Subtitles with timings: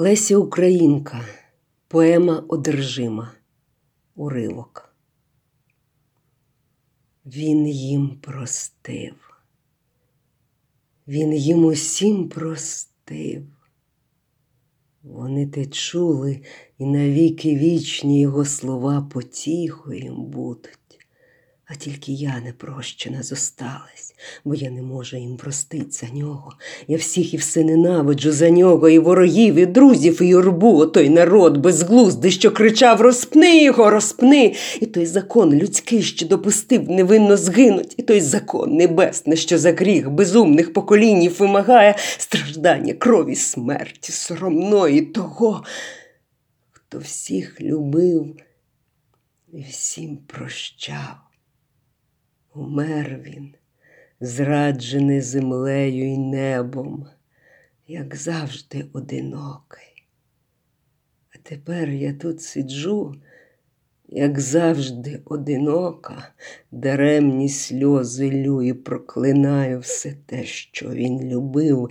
[0.00, 1.24] Леся Українка,
[1.88, 3.32] поема одержима,
[4.14, 4.94] уривок.
[7.26, 9.14] Він їм простив,
[11.08, 13.46] він їм усім простив.
[15.02, 16.42] Вони те чули,
[16.78, 20.87] і навіки вічні його слова потіхою їм будуть.
[21.70, 24.14] А тільки я не прощена зосталась,
[24.44, 26.52] бо я не можу їм простить за нього.
[26.86, 31.56] Я всіх і все ненавиджу за нього, і ворогів, і друзів, і юрбу, той народ
[31.56, 34.54] безглуздий, що кричав Розпни його, розпни.
[34.80, 40.10] І той закон людський, що допустив невинно згинуть, і той закон небесний, що за гріх
[40.10, 45.64] безумних поколінів вимагає страждання, крові, смерті, соромної того,
[46.70, 48.36] хто всіх любив
[49.52, 51.27] і всім прощав.
[52.54, 53.54] Умер він,
[54.20, 57.06] зраджений землею й небом,
[57.88, 60.06] як завжди одинокий.
[61.34, 63.14] А тепер я тут сиджу,
[64.08, 66.32] як завжди, одинока,
[66.70, 71.90] даремні сльози лю і проклинаю все те, що він любив,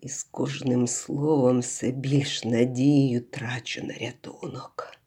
[0.00, 4.99] і з кожним словом все більш надію трачу на рятунок.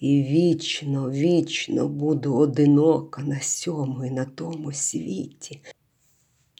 [0.00, 5.60] І вічно, вічно буду одинока на сьому і на тому світі.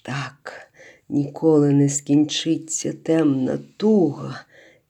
[0.03, 0.71] Так
[1.09, 4.45] ніколи не скінчиться темна туга,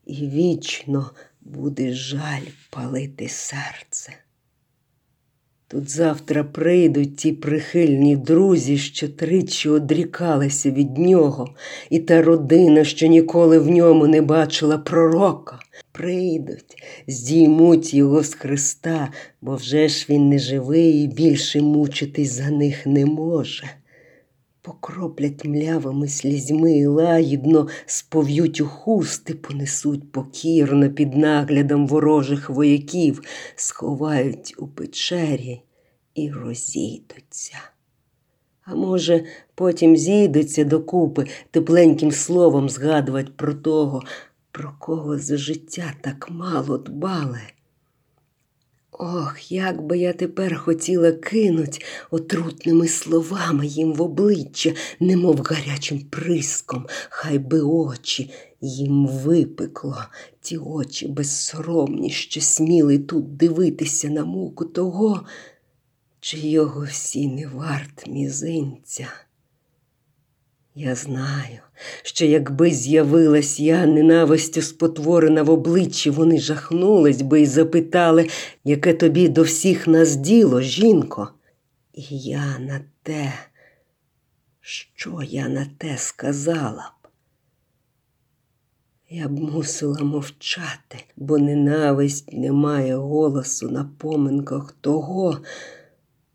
[0.05, 4.13] і вічно буде жаль палити серце.
[5.67, 11.55] Тут завтра прийдуть ті прихильні друзі, що тричі одрікалися від нього,
[11.89, 15.59] і та родина, що ніколи в ньому не бачила пророка.
[15.97, 22.49] Прийдуть, здіймуть його з Христа, бо вже ж він не живий і більше мучитись за
[22.49, 23.69] них не може.
[24.61, 33.21] Покроплять млявими слізьми і лагідно спов'ють у хусти, понесуть покірно під наглядом ворожих вояків,
[33.55, 35.61] сховають у печері
[36.15, 37.57] і розійдуться.
[38.65, 39.23] А може,
[39.55, 44.03] потім зійдуться докупи тепленьким словом згадувати про того,
[44.57, 47.41] про кого за життя так мало дбали.
[48.91, 56.87] Ох, як би я тепер хотіла кинуть отрутними словами їм в обличчя, немов гарячим приском,
[57.09, 58.31] хай би очі
[58.61, 60.03] їм випекло,
[60.41, 65.25] ті очі безсоромні, що сміли тут дивитися на муку того,
[66.19, 69.07] чийого всі не варт мізинця.
[70.79, 71.59] Я знаю,
[72.03, 78.29] що якби з'явилась я ненавистю спотворена в обличчі, вони жахнулись би і запитали,
[78.63, 81.29] яке тобі до всіх нас діло, жінко.
[81.93, 83.33] І я на те,
[84.61, 87.07] що я на те сказала б.
[89.09, 95.37] Я б мусила мовчати, бо ненависть не має голосу на поминках того,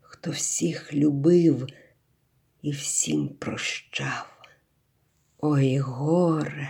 [0.01, 1.67] хто всіх любив
[2.61, 4.32] і всім прощав.
[5.45, 6.69] Ой, горе,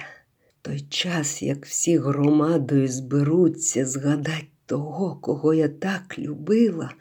[0.61, 6.93] той час, як всі громадою зберуться, згадать того, кого я так любила,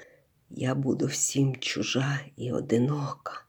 [0.50, 3.44] я буду всім чужа і одинока,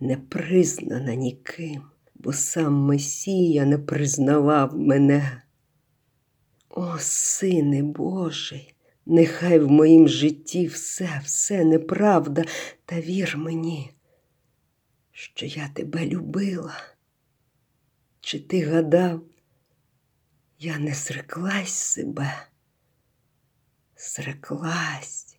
[0.00, 1.82] не признана ніким,
[2.14, 5.42] бо сам Месія не признавав мене.
[6.70, 8.74] О, сине Божий,
[9.06, 12.44] нехай в моїм житті все, все неправда,
[12.84, 13.90] та вір мені,
[15.12, 16.74] що я тебе любила.
[18.24, 19.22] Чи ти гадав,
[20.58, 22.46] я не зреклась себе?
[23.96, 25.36] Зреклась,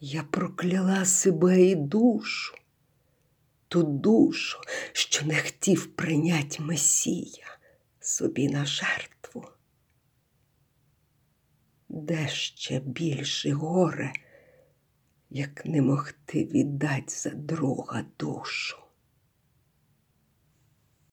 [0.00, 2.54] я прокляла себе і душу,
[3.68, 4.58] ту душу,
[4.92, 7.58] що не хотів прийнять Месія
[8.00, 9.48] собі на жертву.
[11.88, 14.12] Де ще більше горе,
[15.30, 18.87] як не могти віддать за друга душу?